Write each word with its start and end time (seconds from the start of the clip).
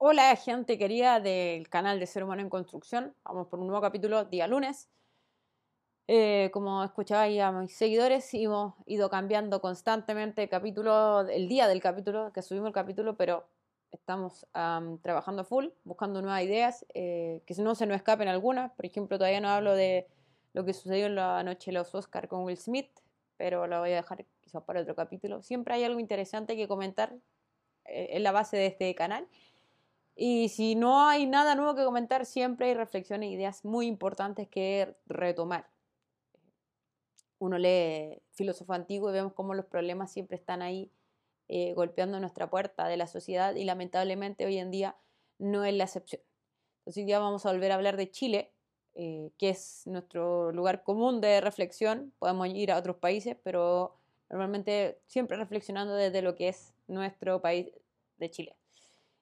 Hola 0.00 0.36
gente 0.36 0.78
querida 0.78 1.18
del 1.18 1.68
canal 1.68 1.98
de 1.98 2.06
Ser 2.06 2.22
Humano 2.22 2.40
en 2.40 2.48
Construcción. 2.48 3.16
Vamos 3.24 3.48
por 3.48 3.58
un 3.58 3.66
nuevo 3.66 3.82
capítulo 3.82 4.24
día 4.26 4.46
lunes. 4.46 4.88
Eh, 6.06 6.50
como 6.52 6.84
escuchabais 6.84 7.40
a 7.40 7.50
mis 7.50 7.76
seguidores, 7.76 8.32
hemos 8.32 8.74
ido 8.86 9.10
cambiando 9.10 9.60
constantemente 9.60 10.44
el 10.44 10.48
capítulo, 10.48 11.22
el 11.22 11.48
día 11.48 11.66
del 11.66 11.82
capítulo, 11.82 12.32
que 12.32 12.42
subimos 12.42 12.68
el 12.68 12.74
capítulo, 12.74 13.16
pero 13.16 13.48
estamos 13.90 14.46
trabajando 15.02 15.44
full, 15.44 15.66
buscando 15.82 16.22
nuevas 16.22 16.44
ideas, 16.44 16.86
eh, 16.94 17.42
que 17.44 17.54
no 17.60 17.74
se 17.74 17.84
nos 17.86 17.96
escapen 17.96 18.28
algunas. 18.28 18.70
Por 18.74 18.86
ejemplo, 18.86 19.18
todavía 19.18 19.40
no 19.40 19.48
hablo 19.48 19.74
de 19.74 20.06
lo 20.52 20.64
que 20.64 20.74
sucedió 20.74 21.06
en 21.06 21.16
la 21.16 21.42
noche 21.42 21.72
de 21.72 21.78
los 21.78 21.92
Oscar 21.92 22.28
con 22.28 22.44
Will 22.44 22.56
Smith, 22.56 22.90
pero 23.36 23.66
lo 23.66 23.80
voy 23.80 23.90
a 23.90 23.96
dejar 23.96 24.24
quizás 24.42 24.62
para 24.62 24.82
otro 24.82 24.94
capítulo. 24.94 25.42
Siempre 25.42 25.74
hay 25.74 25.82
algo 25.82 25.98
interesante 25.98 26.54
que 26.54 26.68
comentar 26.68 27.16
eh, 27.84 28.10
en 28.12 28.22
la 28.22 28.30
base 28.30 28.56
de 28.56 28.66
este 28.66 28.94
canal. 28.94 29.26
Y 30.20 30.48
si 30.48 30.74
no 30.74 31.06
hay 31.06 31.26
nada 31.26 31.54
nuevo 31.54 31.76
que 31.76 31.84
comentar, 31.84 32.26
siempre 32.26 32.66
hay 32.66 32.74
reflexiones 32.74 33.28
e 33.28 33.34
ideas 33.34 33.64
muy 33.64 33.86
importantes 33.86 34.48
que 34.48 34.96
retomar. 35.06 35.70
Uno 37.38 37.56
lee 37.56 38.20
filósofo 38.32 38.72
antiguo 38.72 39.10
y 39.10 39.12
vemos 39.12 39.32
cómo 39.34 39.54
los 39.54 39.66
problemas 39.66 40.10
siempre 40.10 40.36
están 40.36 40.60
ahí 40.60 40.90
eh, 41.46 41.72
golpeando 41.74 42.18
nuestra 42.18 42.50
puerta 42.50 42.88
de 42.88 42.96
la 42.96 43.06
sociedad 43.06 43.54
y 43.54 43.62
lamentablemente 43.62 44.44
hoy 44.44 44.58
en 44.58 44.72
día 44.72 44.96
no 45.38 45.64
es 45.64 45.72
la 45.72 45.84
excepción. 45.84 46.20
Entonces 46.80 47.02
hoy 47.02 47.06
día 47.06 47.20
vamos 47.20 47.46
a 47.46 47.52
volver 47.52 47.70
a 47.70 47.76
hablar 47.76 47.96
de 47.96 48.10
Chile, 48.10 48.50
eh, 48.96 49.30
que 49.38 49.50
es 49.50 49.86
nuestro 49.86 50.50
lugar 50.50 50.82
común 50.82 51.20
de 51.20 51.40
reflexión. 51.40 52.12
Podemos 52.18 52.48
ir 52.48 52.72
a 52.72 52.78
otros 52.78 52.96
países, 52.96 53.36
pero 53.44 53.94
normalmente 54.30 54.98
siempre 55.06 55.36
reflexionando 55.36 55.94
desde 55.94 56.22
lo 56.22 56.34
que 56.34 56.48
es 56.48 56.74
nuestro 56.88 57.40
país 57.40 57.70
de 58.16 58.30
Chile. 58.32 58.56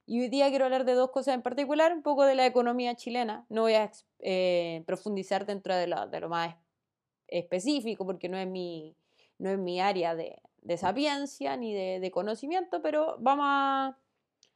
Y 0.09 0.21
hoy 0.21 0.29
día 0.29 0.49
quiero 0.51 0.67
hablar 0.67 0.85
de 0.85 0.95
dos 0.95 1.11
cosas 1.11 1.35
en 1.35 1.43
particular, 1.43 1.93
un 1.93 2.03
poco 2.03 2.25
de 2.25 2.37
la 2.37 2.47
economía 2.47 2.95
chilena. 2.95 3.45
No 3.49 3.63
voy 3.63 3.75
a 3.75 3.91
eh, 4.21 4.85
profundizar 4.87 5.47
dentro 5.47 5.75
de 5.75 5.89
lo, 5.89 6.29
más 6.29 6.55
específico 7.27 8.07
porque 8.07 8.29
no 8.29 8.39
es 8.39 8.47
mi, 8.47 8.97
no 9.39 9.51
es 9.51 9.59
mi 9.59 9.81
área 9.81 10.15
de, 10.15 10.41
de 10.63 10.77
sapiencia 10.77 11.57
ni 11.57 11.75
de, 11.75 12.11
conocimiento, 12.13 12.81
pero 12.83 13.17
vamos 13.19 13.47
a, 13.49 13.99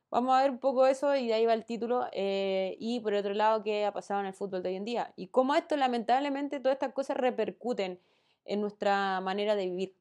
vamos 0.09 0.37
a 0.37 0.43
ver 0.43 0.53
un 0.53 0.59
poco 0.61 0.87
eso 0.87 1.17
y 1.17 1.27
de 1.27 1.35
ahí 1.35 1.47
va 1.47 1.55
el 1.55 1.65
título. 1.65 2.07
Eh, 2.13 2.77
y 2.79 3.01
por 3.01 3.15
otro 3.15 3.35
lado, 3.35 3.65
qué 3.65 3.85
ha 3.85 3.93
pasado 3.93 4.21
en 4.21 4.27
el 4.27 4.35
fútbol 4.35 4.63
de 4.63 4.69
hoy 4.69 4.77
en 4.77 4.85
día. 4.85 5.13
Y 5.17 5.29
cómo 5.29 5.57
esto, 5.57 5.77
lamentablemente, 5.77 6.61
todas 6.61 6.77
estas 6.77 6.93
cosas 6.93 7.17
repercuten 7.17 8.01
en 8.45 8.61
nuestra 8.61 9.21
manera 9.21 9.57
de 9.57 9.67
vivir. 9.67 9.97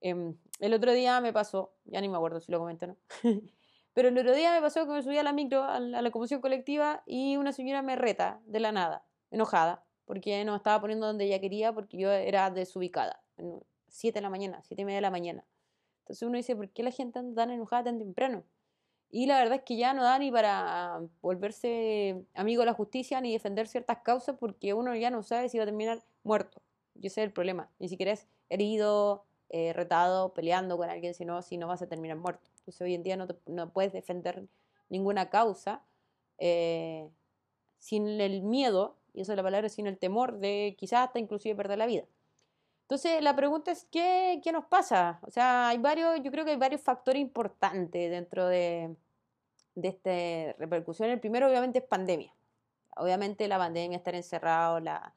Eh, 0.00 0.34
el 0.60 0.72
otro 0.72 0.92
día 0.92 1.20
me 1.20 1.34
pasó, 1.34 1.74
ya 1.84 2.00
ni 2.00 2.08
me 2.08 2.16
acuerdo 2.16 2.40
si 2.40 2.50
lo 2.50 2.58
comenté 2.58 2.86
o 2.86 2.88
no. 2.88 2.96
Pero 3.98 4.10
el 4.10 4.18
otro 4.18 4.32
día 4.32 4.52
me 4.52 4.60
pasó 4.60 4.86
que 4.86 4.92
me 4.92 5.02
subí 5.02 5.18
a 5.18 5.24
la 5.24 5.32
micro, 5.32 5.64
a 5.64 5.80
la, 5.80 6.02
locomoción 6.02 6.40
colectiva, 6.40 7.02
y 7.04 7.36
una 7.36 7.50
señora 7.50 7.82
me 7.82 7.96
reta 7.96 8.40
de 8.46 8.60
la 8.60 8.70
nada, 8.70 9.04
enojada, 9.32 9.84
porque 10.04 10.44
no 10.44 10.54
estaba 10.54 10.80
poniendo 10.80 11.08
donde 11.08 11.24
ella 11.24 11.40
quería, 11.40 11.72
porque 11.72 11.98
yo 11.98 12.12
era 12.12 12.48
desubicada. 12.52 13.24
7 13.88 14.18
de 14.18 14.22
la 14.22 14.30
mañana, 14.30 14.62
siete 14.62 14.82
y 14.82 14.84
media 14.84 14.98
de 14.98 15.02
la 15.02 15.10
mañana. 15.10 15.44
Entonces 16.02 16.22
uno 16.22 16.36
dice, 16.36 16.54
¿por 16.54 16.68
qué 16.70 16.84
la 16.84 16.92
gente 16.92 17.20
tan 17.34 17.50
enojada 17.50 17.82
tan 17.82 17.98
temprano? 17.98 18.44
Y 19.10 19.26
la 19.26 19.36
verdad 19.38 19.56
es 19.56 19.62
que 19.62 19.76
ya 19.76 19.92
no 19.94 20.04
da 20.04 20.16
ni 20.20 20.30
para 20.30 21.00
volverse 21.20 22.24
amigo 22.34 22.62
de 22.62 22.66
la 22.66 22.74
justicia 22.74 23.20
ni 23.20 23.32
defender 23.32 23.66
ciertas 23.66 23.98
causas 24.04 24.36
porque 24.38 24.74
uno 24.74 24.94
ya 24.94 25.10
no 25.10 25.24
sabe 25.24 25.48
si 25.48 25.58
va 25.58 25.64
a 25.64 25.66
terminar 25.66 26.04
muerto. 26.22 26.62
Y 26.94 27.08
ese 27.08 27.22
es 27.22 27.26
el 27.26 27.32
problema. 27.32 27.68
Ni 27.80 27.88
siquiera 27.88 28.12
es 28.12 28.28
herido, 28.48 29.24
eh, 29.50 29.72
retado, 29.72 30.34
peleando 30.34 30.76
con 30.76 30.90
alguien, 30.90 31.14
sino 31.14 31.42
si 31.42 31.56
no 31.56 31.66
vas 31.66 31.82
a 31.82 31.86
terminar 31.86 32.16
muerto. 32.16 32.50
Entonces 32.58 32.80
hoy 32.82 32.94
en 32.94 33.02
día 33.02 33.16
no, 33.16 33.26
no 33.46 33.70
puedes 33.70 33.92
defender 33.92 34.46
ninguna 34.88 35.30
causa 35.30 35.82
eh, 36.38 37.08
sin 37.78 38.20
el 38.20 38.42
miedo, 38.42 38.96
y 39.14 39.22
eso 39.22 39.32
es 39.32 39.36
la 39.36 39.42
palabra, 39.42 39.68
sin 39.68 39.86
el 39.86 39.98
temor 39.98 40.38
de 40.38 40.76
quizás 40.78 41.06
hasta 41.06 41.18
inclusive 41.18 41.54
perder 41.54 41.78
la 41.78 41.86
vida. 41.86 42.04
Entonces 42.82 43.22
la 43.22 43.36
pregunta 43.36 43.70
es, 43.70 43.86
¿qué, 43.90 44.40
¿qué, 44.42 44.52
nos 44.52 44.64
pasa? 44.64 45.20
O 45.22 45.30
sea, 45.30 45.68
hay 45.68 45.78
varios, 45.78 46.22
yo 46.22 46.30
creo 46.30 46.44
que 46.44 46.52
hay 46.52 46.56
varios 46.56 46.80
factores 46.80 47.20
importantes 47.20 48.10
dentro 48.10 48.46
de, 48.48 48.96
de 49.74 49.88
esta 49.88 50.58
repercusión. 50.58 51.10
El 51.10 51.20
primero 51.20 51.48
obviamente 51.48 51.78
es 51.78 51.84
pandemia. 51.84 52.34
Obviamente 52.96 53.46
la 53.46 53.58
pandemia, 53.58 53.98
estar 53.98 54.14
encerrado, 54.14 54.80
la 54.80 55.14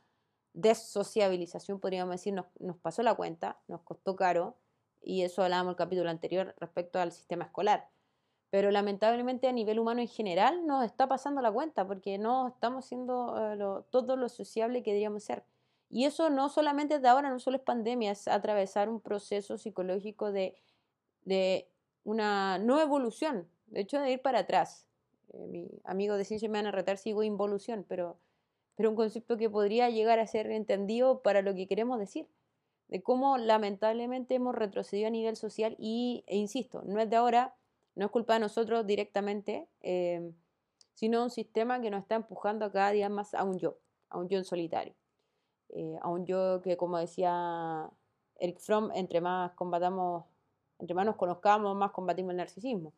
desociabilización, 0.54 1.80
podríamos 1.80 2.14
decir, 2.14 2.34
nos, 2.34 2.46
nos 2.60 2.78
pasó 2.78 3.04
la 3.04 3.16
cuenta, 3.16 3.60
nos 3.68 3.82
costó 3.82 4.16
caro 4.16 4.58
y 5.02 5.24
eso 5.24 5.44
hablábamos 5.44 5.72
el 5.72 5.78
capítulo 5.78 6.10
anterior 6.10 6.56
respecto 6.60 7.00
al 7.00 7.12
sistema 7.12 7.46
escolar. 7.46 7.90
Pero 8.50 8.70
lamentablemente 8.70 9.48
a 9.48 9.54
nivel 9.54 9.80
humano 9.80 10.02
en 10.02 10.08
general 10.08 10.68
nos 10.68 10.84
está 10.84 11.08
pasando 11.08 11.42
la 11.42 11.52
cuenta 11.52 11.88
porque 11.88 12.18
no 12.18 12.50
estamos 12.50 12.86
siendo 12.86 13.36
eh, 13.38 13.84
todo 13.90 14.18
lo 14.18 14.28
sociable 14.28 14.84
que 14.84 14.92
deberíamos 14.92 15.24
ser. 15.24 15.44
Y 15.90 16.06
eso 16.06 16.30
no 16.30 16.50
solamente 16.50 17.00
de 17.00 17.08
ahora, 17.08 17.30
no 17.30 17.40
solo 17.40 17.58
es 17.58 17.64
pandemia, 17.64 18.12
es 18.12 18.28
atravesar 18.28 18.90
un 18.90 19.02
proceso 19.02 19.58
psicológico 19.58 20.32
de, 20.32 20.56
de 21.24 21.70
una 22.04 22.58
no 22.60 22.80
evolución, 22.80 23.48
de 23.68 23.82
hecho 23.82 24.00
de 24.00 24.12
ir 24.12 24.22
para 24.22 24.40
atrás. 24.40 24.86
Eh, 25.34 25.48
mi 25.48 25.68
amigo 25.84 26.16
de 26.16 26.26
ciencia 26.26 26.50
me 26.50 26.60
van 26.60 26.68
a 26.68 26.72
retar 26.72 26.98
sigo 26.98 27.24
involución, 27.24 27.86
pero, 27.88 28.18
pero 28.82 28.90
un 28.90 28.96
concepto 28.96 29.38
que 29.38 29.48
podría 29.48 29.92
llegar 29.92 30.18
a 30.18 30.26
ser 30.26 30.50
entendido 30.50 31.22
para 31.22 31.44
lo 31.44 31.54
que 31.54 31.68
queremos 31.68 32.00
decir 32.00 32.28
de 32.88 33.04
cómo 33.04 33.38
lamentablemente 33.38 34.34
hemos 34.34 34.56
retrocedido 34.56 35.06
a 35.06 35.12
nivel 35.12 35.36
social 35.36 35.76
y, 35.78 36.24
e 36.26 36.36
insisto, 36.36 36.82
no 36.84 37.00
es 37.00 37.08
de 37.08 37.16
ahora, 37.16 37.54
no 37.94 38.06
es 38.06 38.12
culpa 38.12 38.34
de 38.34 38.40
nosotros 38.40 38.88
directamente, 38.88 39.68
eh, 39.82 40.32
sino 40.96 41.22
un 41.22 41.30
sistema 41.30 41.80
que 41.80 41.92
nos 41.92 42.02
está 42.02 42.16
empujando 42.16 42.72
cada 42.72 42.90
día 42.90 43.08
más 43.08 43.36
a 43.36 43.44
un 43.44 43.60
yo, 43.60 43.78
a 44.10 44.18
un 44.18 44.28
yo 44.30 44.40
en 44.40 44.46
solitario, 44.46 44.96
eh, 45.70 46.00
a 46.02 46.10
un 46.10 46.26
yo 46.26 46.64
que, 46.64 46.76
como 46.76 46.98
decía 46.98 47.88
Eric 48.40 48.58
Fromm, 48.58 48.90
entre 48.96 49.22
más 49.22 49.52
combatamos, 49.52 50.26
entre 50.80 50.96
más 50.96 51.06
nos 51.06 51.18
conozcamos, 51.18 51.76
más 51.76 51.92
combatimos 51.92 52.32
el 52.32 52.38
narcisismo. 52.38 52.94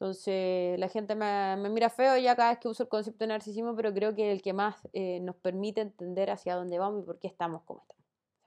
Entonces, 0.00 0.78
la 0.78 0.88
gente 0.88 1.16
me, 1.16 1.56
mira 1.70 1.90
feo 1.90 2.16
ya 2.18 2.36
cada 2.36 2.50
vez 2.50 2.60
que 2.60 2.68
uso 2.68 2.84
el 2.84 2.88
concepto 2.88 3.24
de 3.24 3.28
narcisismo, 3.28 3.74
pero 3.74 3.92
creo 3.92 4.14
que 4.14 4.30
el 4.30 4.42
que 4.42 4.52
más 4.52 4.76
eh, 4.92 5.18
nos 5.20 5.34
permite 5.34 5.80
entender 5.80 6.30
hacia 6.30 6.54
dónde 6.54 6.78
vamos 6.78 7.02
y 7.02 7.06
por 7.06 7.18
qué 7.18 7.26
estamos 7.26 7.62
como 7.62 7.80
estamos 7.80 7.98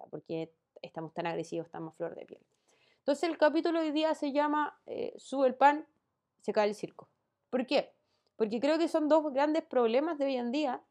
porque 0.09 0.53
estamos 0.81 1.13
tan 1.13 1.27
agresivos, 1.27 1.67
estamos 1.67 1.95
flor 1.95 2.15
de 2.15 2.25
piel. 2.25 2.41
Entonces 2.99 3.29
el 3.29 3.37
capítulo 3.37 3.79
de 3.79 3.87
hoy 3.87 3.91
día 3.91 4.15
se 4.15 4.31
llama 4.31 4.79
eh, 4.85 5.13
Sube 5.17 5.47
el 5.47 5.55
pan, 5.55 5.85
se 6.39 6.53
cae 6.53 6.69
el 6.69 6.75
circo. 6.75 7.09
¿Por 7.49 7.65
qué? 7.65 7.93
Porque 8.37 8.59
creo 8.59 8.77
que 8.77 8.87
son 8.87 9.09
dos 9.09 9.31
grandes 9.33 9.63
problemas 9.63 10.17
de 10.17 10.25
hoy 10.25 10.37
en 10.37 10.51
día, 10.51 10.81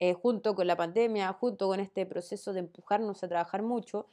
eh, 0.00 0.14
junto 0.14 0.54
con 0.54 0.66
la 0.66 0.76
pandemia, 0.76 1.32
junto 1.34 1.68
con 1.68 1.80
este 1.80 2.04
proceso 2.04 2.52
de 2.52 2.60
empujarnos 2.60 3.22
a 3.22 3.28
trabajar 3.28 3.62
mucho. 3.62 4.06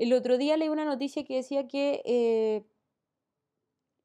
El 0.00 0.14
otro 0.14 0.38
día 0.38 0.56
leí 0.56 0.70
una 0.70 0.86
noticia 0.86 1.24
que 1.24 1.36
decía 1.36 1.68
que 1.68 2.00
eh, 2.06 2.64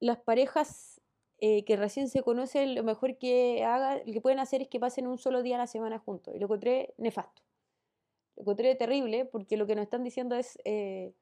las 0.02 0.18
parejas 0.18 1.00
eh, 1.40 1.64
que 1.64 1.78
recién 1.78 2.10
se 2.10 2.22
conocen, 2.22 2.76
lo 2.76 2.84
mejor 2.84 3.18
que, 3.18 3.64
haga, 3.64 4.04
que 4.04 4.20
pueden 4.20 4.40
hacer 4.40 4.62
es 4.62 4.68
que 4.68 4.78
pasen 4.78 5.08
un 5.08 5.18
solo 5.18 5.42
día 5.42 5.56
a 5.56 5.60
la 5.60 5.68
semana 5.68 5.98
juntos. 5.98 6.36
Y 6.36 6.40
lo 6.40 6.48
encontré 6.48 6.94
nefasto. 6.98 7.42
Lo 8.36 8.42
encontré 8.42 8.76
terrible 8.76 9.24
porque 9.24 9.56
lo 9.56 9.66
que 9.66 9.76
nos 9.76 9.84
están 9.84 10.04
diciendo 10.04 10.36
es... 10.36 10.60
Eh, 10.66 11.14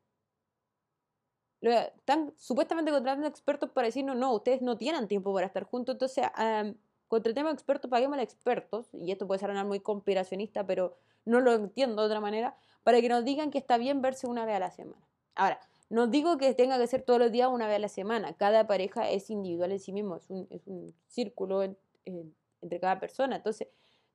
están 1.62 2.34
supuestamente 2.36 2.92
contratando 2.92 3.28
expertos 3.28 3.70
para 3.70 3.86
decirnos, 3.86 4.18
no, 4.18 4.34
ustedes 4.34 4.64
no 4.64 4.76
tienen 4.76 5.08
tiempo 5.08 5.32
para 5.36 5.46
estar 5.46 5.66
juntos, 5.66 5.96
entonces 5.96 6.26
um, 6.38 6.74
contratemos 7.08 7.54
expertos, 7.54 7.90
paguemos 7.90 8.18
a 8.18 8.24
expertos, 8.24 8.90
y 8.92 9.12
esto 9.12 9.28
puede 9.28 9.40
sonar 9.40 9.66
muy 9.66 9.80
conspiracionista, 9.80 10.66
pero 10.66 10.98
no 11.24 11.40
lo 11.40 11.54
entiendo 11.54 12.02
de 12.02 12.08
otra 12.08 12.20
manera, 12.20 12.58
para 12.84 13.02
que 13.02 13.10
nos 13.10 13.24
digan 13.24 13.52
que 13.52 13.58
está 13.58 13.78
bien 13.78 14.02
verse 14.02 14.28
una 14.28 14.46
vez 14.46 14.56
a 14.56 14.60
la 14.60 14.72
semana. 14.72 15.02
Ahora, 15.36 15.60
no 15.90 16.08
digo 16.08 16.38
que 16.38 16.54
tenga 16.54 16.78
que 16.78 16.88
ser 16.88 17.04
todos 17.04 17.20
los 17.20 17.32
días 17.32 17.50
una 17.52 17.68
vez 17.68 17.78
a 17.78 17.80
la 17.80 17.90
semana. 17.90 18.34
Cada 18.34 18.68
pareja 18.68 19.10
es 19.10 19.30
individual 19.30 19.72
en 19.72 19.80
sí 19.80 19.92
mismo, 19.92 20.18
es 20.18 20.30
un, 20.30 20.94
círculo 21.08 21.64
entre 22.04 22.80
cada 22.80 23.00
persona. 23.00 23.36
Entonces, 23.36 23.68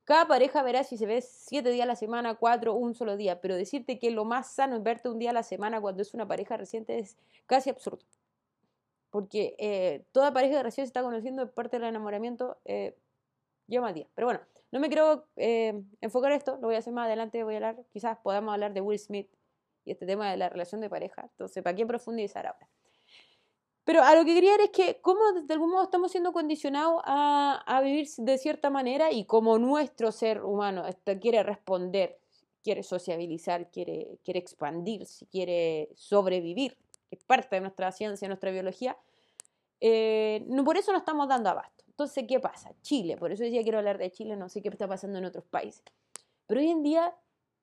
cada 0.05 0.27
pareja 0.27 0.63
verá 0.63 0.85
si 0.85 0.97
se 0.97 1.07
ve 1.07 1.21
siete 1.21 1.71
días 1.71 1.85
a 1.85 1.87
la 1.87 1.97
semana, 1.97 2.35
cuatro, 2.35 2.75
un 2.75 2.95
solo 2.95 3.17
día. 3.17 3.41
Pero 3.41 3.57
decirte 3.57 3.99
que 3.99 4.11
lo 4.11 4.25
más 4.25 4.51
sano 4.51 4.77
es 4.77 4.83
verte 4.83 5.09
un 5.09 5.19
día 5.19 5.31
a 5.31 5.35
la 5.35 5.43
semana 5.43 5.81
cuando 5.81 6.03
es 6.03 6.15
una 6.15 6.27
pareja 6.27 6.57
reciente 6.57 6.99
es 6.99 7.17
casi 7.47 7.71
absurdo. 7.71 8.05
Porque 9.11 9.55
eh, 9.59 10.05
toda 10.13 10.33
pareja 10.33 10.63
recién 10.63 10.87
se 10.87 10.89
está 10.89 11.03
conociendo 11.03 11.43
es 11.43 11.51
parte 11.51 11.79
del 11.79 11.89
enamoramiento, 11.89 12.59
eh, 12.65 12.97
lleva 13.69 13.93
día. 13.93 14.09
Pero 14.15 14.27
bueno, 14.27 14.41
no 14.73 14.81
me 14.81 14.89
quiero 14.89 15.27
eh, 15.37 15.81
enfocar 16.01 16.33
esto, 16.33 16.57
lo 16.61 16.67
voy 16.67 16.75
a 16.75 16.79
hacer 16.79 16.93
más 16.93 17.07
adelante, 17.07 17.45
voy 17.45 17.55
a 17.55 17.57
hablar, 17.59 17.85
quizás 17.93 18.19
podamos 18.19 18.53
hablar 18.53 18.75
de 18.75 18.81
Will 18.81 18.99
Smith 18.99 19.31
y 19.85 19.93
este 19.93 20.07
tema 20.07 20.31
de 20.31 20.37
la 20.37 20.49
relación 20.49 20.81
de 20.81 20.91
pareja. 20.91 21.23
Entonces, 21.31 21.63
¿para 21.63 21.77
qué 21.77 21.87
profundizar 21.87 22.47
ahora? 22.47 22.69
Pero 23.85 24.03
a 24.03 24.15
lo 24.15 24.27
que 24.27 24.35
quería 24.35 24.55
es 24.57 24.69
que 24.69 25.01
cómo 25.01 25.21
de 25.33 25.55
algún 25.55 25.71
modo 25.71 25.85
estamos 25.85 26.13
siendo 26.13 26.33
condicionados 26.35 27.01
a, 27.07 27.81
vivir 27.83 28.07
de 28.19 28.37
cierta 28.37 28.69
manera 28.69 29.11
y 29.11 29.25
como 29.25 29.59
nuestro 29.59 30.13
ser 30.13 30.45
humano 30.45 30.85
quiere 31.23 31.43
responder, 31.43 32.19
quiere 32.63 32.83
sociabilizar, 32.83 33.71
quiere, 33.71 34.19
quiere 34.23 34.41
expandirse, 34.41 35.27
quiere 35.29 35.89
sobrevivir, 35.95 36.77
que 37.09 37.17
es 37.17 37.25
parte 37.25 37.57
de 37.57 37.61
nuestra 37.63 37.91
ciencia, 37.91 38.29
nuestra 38.29 38.51
biología, 38.51 38.99
eh, 39.81 40.47
por 40.67 40.77
eso 40.77 40.93
no 40.93 40.99
estamos 40.99 41.27
dando 41.27 41.49
abasto. 41.49 41.85
Entonces, 41.99 42.27
¿qué 42.29 42.39
pasa? 42.39 42.71
Chile, 42.81 43.17
por 43.17 43.33
eso 43.33 43.43
decía 43.43 43.65
quiero 43.65 43.79
hablar 43.79 43.99
de 43.99 44.13
Chile, 44.13 44.37
no 44.37 44.49
sé 44.49 44.63
qué 44.63 44.69
está 44.69 44.87
pasando 44.87 45.19
en 45.19 45.25
otros 45.25 45.45
países. 45.47 45.83
Pero 46.47 46.61
hoy 46.61 46.71
en 46.71 46.85
día 46.85 47.13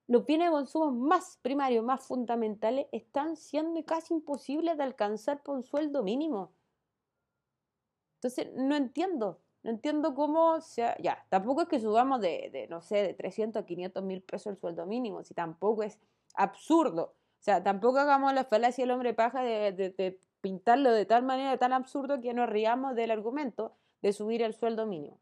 los 0.07 0.25
bienes 0.25 0.49
de 0.49 0.51
consumo 0.51 0.91
más 0.91 1.39
primarios, 1.41 1.85
más 1.85 2.03
fundamentales, 2.03 2.87
están 2.91 3.37
siendo 3.37 3.81
casi 3.85 4.13
imposibles 4.13 4.75
de 4.75 4.83
alcanzar 4.83 5.41
por 5.41 5.55
un 5.55 5.63
sueldo 5.63 6.03
mínimo. 6.03 6.51
Entonces, 8.17 8.49
no 8.57 8.75
entiendo, 8.75 9.39
no 9.63 9.69
entiendo 9.69 10.13
cómo 10.13 10.59
ya, 10.99 11.25
tampoco 11.29 11.61
es 11.61 11.69
que 11.69 11.79
subamos 11.79 12.19
de, 12.19 12.67
no 12.69 12.81
sé, 12.81 13.03
de 13.03 13.13
300 13.13 13.63
a 13.63 13.65
500 13.65 14.03
mil 14.03 14.21
pesos 14.21 14.47
el 14.47 14.57
sueldo 14.57 14.85
mínimo, 14.85 15.23
si 15.23 15.33
tampoco 15.33 15.83
es 15.83 15.97
absurdo. 16.33 17.15
O 17.39 17.43
sea, 17.45 17.63
tampoco 17.63 17.99
hagamos 17.99 18.33
la 18.33 18.43
falacia 18.43 18.83
del 18.83 18.91
hombre 18.91 19.13
paja 19.13 19.41
de, 19.43 19.71
de 19.71 20.19
pintarlo 20.41 20.91
de 20.91 21.05
tal 21.05 21.23
manera, 21.23 21.57
tan 21.57 21.71
absurdo 21.71 22.19
que 22.19 22.33
nos 22.33 22.49
riamos 22.49 22.95
del 22.95 23.11
argumento 23.11 23.77
de 24.01 24.13
subir 24.13 24.41
el 24.41 24.53
sueldo 24.53 24.85
mínimo. 24.85 25.19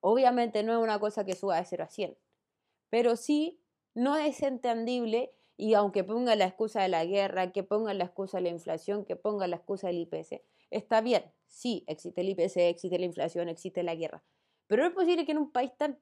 Obviamente 0.00 0.62
no 0.62 0.72
es 0.72 0.78
una 0.78 0.98
cosa 0.98 1.24
que 1.24 1.34
suba 1.34 1.56
de 1.56 1.64
0 1.64 1.84
a 1.84 1.88
100, 1.88 2.18
pero 2.88 3.16
sí 3.16 3.60
no 3.94 4.16
es 4.16 4.42
entendible 4.42 5.34
y 5.56 5.74
aunque 5.74 6.04
ponga 6.04 6.36
la 6.36 6.46
excusa 6.46 6.80
de 6.82 6.88
la 6.88 7.04
guerra, 7.04 7.52
que 7.52 7.62
ponga 7.62 7.92
la 7.92 8.04
excusa 8.04 8.38
de 8.38 8.44
la 8.44 8.48
inflación, 8.48 9.04
que 9.04 9.16
ponga 9.16 9.46
la 9.46 9.56
excusa 9.56 9.88
del 9.88 9.98
IPC, 9.98 10.42
está 10.70 11.02
bien, 11.02 11.24
sí, 11.46 11.84
existe 11.86 12.22
el 12.22 12.30
IPC, 12.30 12.56
existe 12.68 12.98
la 12.98 13.04
inflación, 13.04 13.48
existe 13.48 13.82
la 13.82 13.94
guerra, 13.94 14.22
pero 14.66 14.82
no 14.82 14.88
es 14.88 14.94
posible 14.94 15.26
que 15.26 15.32
en 15.32 15.38
un 15.38 15.52
país 15.52 15.72
tan 15.76 16.00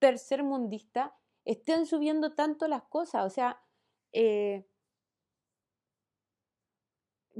tercermundista 0.00 1.16
estén 1.44 1.86
subiendo 1.86 2.34
tanto 2.34 2.66
las 2.66 2.82
cosas, 2.84 3.24
o 3.24 3.30
sea, 3.30 3.62
eh, 4.12 4.66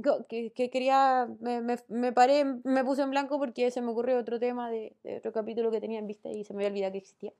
que, 0.01 0.69
quería, 0.69 1.27
me, 1.39 1.61
me, 1.87 2.13
paré, 2.13 2.45
me 2.63 2.83
puse 2.83 3.01
en 3.01 3.11
blanco 3.11 3.37
porque 3.37 3.71
se 3.71 3.81
me 3.81 3.91
ocurrió 3.91 4.17
otro 4.17 4.39
tema 4.39 4.69
de, 4.69 4.95
otro 5.17 5.31
capítulo 5.31 5.71
que 5.71 5.81
tenía 5.81 5.99
en 5.99 6.07
vista 6.07 6.29
y 6.29 6.43
se 6.43 6.53
me 6.53 6.59
había 6.59 6.69
olvidado 6.69 6.91
que 6.93 6.97
existía. 6.99 7.33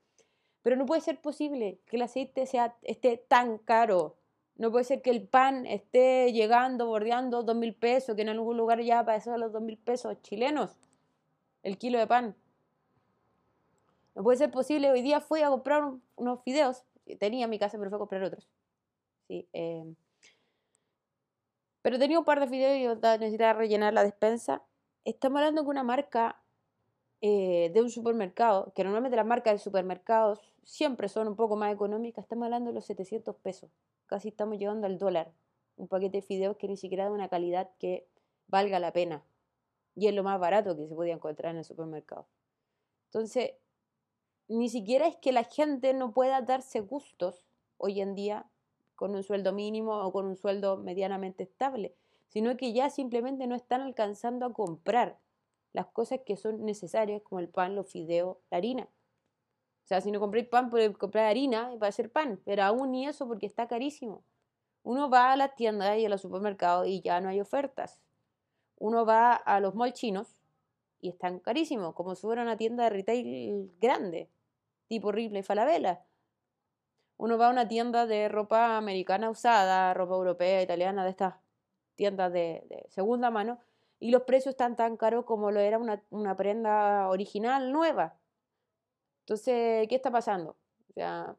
Pero 0.62 0.76
no 0.76 0.86
puede 0.86 1.00
ser 1.00 1.20
posible 1.20 1.78
que 1.86 1.96
el 1.96 2.02
aceite 2.02 2.46
sea, 2.46 2.76
esté 2.82 3.16
tan 3.16 3.58
caro. 3.58 4.16
No 4.56 4.70
puede 4.70 4.84
ser 4.84 5.00
que 5.00 5.10
el 5.10 5.26
pan 5.26 5.66
esté 5.66 6.32
llegando, 6.32 6.86
bordeando 6.86 7.42
dos 7.42 7.56
mil 7.56 7.74
pesos, 7.74 8.14
que 8.14 8.22
en 8.22 8.28
algún 8.28 8.56
lugar 8.56 8.82
ya 8.82 9.04
pasó 9.04 9.36
los 9.38 9.52
dos 9.52 9.62
mil 9.62 9.78
pesos 9.78 10.20
chilenos 10.22 10.76
el 11.62 11.78
kilo 11.78 11.98
de 11.98 12.06
pan. 12.06 12.36
No 14.14 14.22
puede 14.22 14.38
ser 14.38 14.50
posible. 14.50 14.90
Hoy 14.90 15.02
día 15.02 15.20
fui 15.20 15.42
a 15.42 15.48
comprar 15.48 15.92
unos 16.16 16.42
fideos. 16.42 16.84
Tenía 17.18 17.44
en 17.44 17.50
mi 17.50 17.58
casa, 17.58 17.78
pero 17.78 17.90
fui 17.90 17.96
a 17.96 17.98
comprar 17.98 18.22
otros. 18.22 18.48
Sí, 19.28 19.48
eh, 19.52 19.94
pero 21.82 21.98
tenía 21.98 22.18
un 22.18 22.24
par 22.24 22.40
de 22.40 22.48
fideos 22.48 22.76
y 22.76 23.18
necesitaba 23.18 23.54
rellenar 23.54 23.94
la 23.94 24.04
despensa. 24.04 24.62
Estamos 25.04 25.38
hablando 25.38 25.62
de 25.62 25.68
una 25.68 25.82
marca 25.82 26.42
eh, 27.22 27.70
de 27.72 27.82
un 27.82 27.90
supermercado, 27.90 28.72
que 28.74 28.84
normalmente 28.84 29.16
las 29.16 29.26
marcas 29.26 29.54
de 29.54 29.58
supermercados 29.58 30.54
siempre 30.64 31.08
son 31.08 31.28
un 31.28 31.36
poco 31.36 31.56
más 31.56 31.72
económicas. 31.72 32.24
Estamos 32.24 32.44
hablando 32.44 32.70
de 32.70 32.74
los 32.74 32.84
700 32.86 33.36
pesos. 33.36 33.70
Casi 34.06 34.28
estamos 34.28 34.58
llegando 34.58 34.86
al 34.86 34.98
dólar. 34.98 35.32
Un 35.76 35.88
paquete 35.88 36.18
de 36.18 36.22
fideos 36.22 36.56
que 36.56 36.68
ni 36.68 36.76
siquiera 36.76 37.04
da 37.04 37.10
una 37.10 37.28
calidad 37.28 37.70
que 37.78 38.06
valga 38.46 38.78
la 38.78 38.92
pena. 38.92 39.22
Y 39.94 40.06
es 40.06 40.14
lo 40.14 40.22
más 40.22 40.38
barato 40.38 40.76
que 40.76 40.86
se 40.86 40.94
podía 40.94 41.14
encontrar 41.14 41.52
en 41.52 41.58
el 41.58 41.64
supermercado. 41.64 42.26
Entonces, 43.06 43.52
ni 44.48 44.68
siquiera 44.68 45.06
es 45.06 45.16
que 45.16 45.32
la 45.32 45.44
gente 45.44 45.94
no 45.94 46.12
pueda 46.12 46.42
darse 46.42 46.80
gustos 46.80 47.44
hoy 47.76 48.00
en 48.00 48.14
día 48.14 48.46
con 49.00 49.16
un 49.16 49.22
sueldo 49.22 49.54
mínimo 49.54 49.96
o 49.96 50.12
con 50.12 50.26
un 50.26 50.36
sueldo 50.36 50.76
medianamente 50.76 51.42
estable, 51.42 51.94
sino 52.28 52.54
que 52.58 52.74
ya 52.74 52.90
simplemente 52.90 53.46
no 53.46 53.54
están 53.54 53.80
alcanzando 53.80 54.44
a 54.44 54.52
comprar 54.52 55.18
las 55.72 55.86
cosas 55.86 56.20
que 56.26 56.36
son 56.36 56.66
necesarias, 56.66 57.22
como 57.22 57.40
el 57.40 57.48
pan, 57.48 57.74
los 57.74 57.90
fideos, 57.90 58.36
la 58.50 58.58
harina. 58.58 58.82
O 58.82 59.86
sea, 59.86 60.02
si 60.02 60.10
no 60.10 60.20
compréis 60.20 60.48
pan, 60.48 60.68
podéis 60.68 60.98
comprar 60.98 61.24
harina 61.24 61.74
va 61.76 61.86
a 61.86 61.92
ser 61.92 62.12
pan, 62.12 62.42
pero 62.44 62.62
aún 62.62 62.90
ni 62.90 63.06
eso 63.06 63.26
porque 63.26 63.46
está 63.46 63.66
carísimo. 63.66 64.22
Uno 64.82 65.08
va 65.08 65.32
a 65.32 65.36
las 65.38 65.54
tiendas 65.54 65.96
y 65.96 66.04
a 66.04 66.10
los 66.10 66.20
supermercados 66.20 66.86
y 66.86 67.00
ya 67.00 67.22
no 67.22 67.30
hay 67.30 67.40
ofertas. 67.40 67.98
Uno 68.76 69.06
va 69.06 69.32
a 69.32 69.60
los 69.60 69.74
malls 69.74 69.94
chinos 69.94 70.42
y 71.00 71.08
están 71.08 71.38
carísimos, 71.38 71.94
como 71.94 72.14
si 72.14 72.20
fuera 72.20 72.42
una 72.42 72.58
tienda 72.58 72.84
de 72.84 72.90
retail 72.90 73.72
grande, 73.80 74.28
tipo 74.88 75.10
Ripley 75.10 75.40
y 75.40 75.42
Falabella 75.42 76.04
uno 77.20 77.36
va 77.36 77.48
a 77.48 77.50
una 77.50 77.68
tienda 77.68 78.06
de 78.06 78.28
ropa 78.30 78.78
americana 78.78 79.28
usada, 79.28 79.92
ropa 79.92 80.14
europea, 80.14 80.62
italiana, 80.62 81.04
de 81.04 81.10
estas 81.10 81.34
tiendas 81.94 82.32
de, 82.32 82.86
segunda 82.88 83.30
mano, 83.30 83.58
y 83.98 84.10
los 84.10 84.22
precios 84.22 84.54
están 84.54 84.74
tan 84.74 84.96
caros 84.96 85.26
como 85.26 85.50
lo 85.50 85.60
era 85.60 85.78
una, 85.78 86.02
una, 86.08 86.34
prenda 86.34 87.08
original 87.10 87.72
nueva. 87.72 88.16
Entonces, 89.20 89.86
¿qué 89.88 89.96
está 89.96 90.10
pasando? 90.10 90.56
O 90.88 90.92
sea, 90.94 91.36